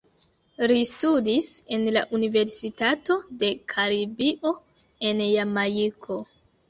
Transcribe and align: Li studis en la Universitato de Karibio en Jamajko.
Li 0.69 0.77
studis 0.91 1.49
en 1.75 1.83
la 1.97 2.03
Universitato 2.19 3.17
de 3.43 3.51
Karibio 3.75 4.55
en 5.11 5.23
Jamajko. 5.27 6.19